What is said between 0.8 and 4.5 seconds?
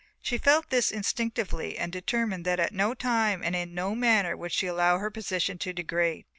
instinctively and determined that at no time and in no manner